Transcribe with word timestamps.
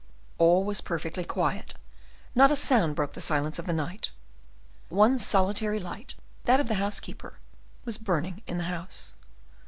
All 0.39 0.63
was 0.63 0.81
perfectly 0.81 1.23
quiet, 1.23 1.75
not 2.33 2.49
a 2.51 2.55
sound 2.55 2.95
broke 2.95 3.13
the 3.13 3.21
silence 3.21 3.59
of 3.59 3.67
the 3.67 3.71
night; 3.71 4.09
one 4.89 5.19
solitary 5.19 5.79
light, 5.79 6.15
that 6.45 6.59
of 6.59 6.67
the 6.69 6.73
housekeeper, 6.81 7.37
was 7.85 7.99
burning 7.99 8.41
in 8.47 8.57
the 8.57 8.63
house. 8.63 9.13